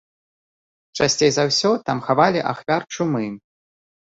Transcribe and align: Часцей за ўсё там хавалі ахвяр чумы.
Часцей 0.99 1.31
за 1.35 1.45
ўсё 1.49 1.69
там 1.91 1.97
хавалі 2.07 2.45
ахвяр 2.53 2.81
чумы. 2.97 3.25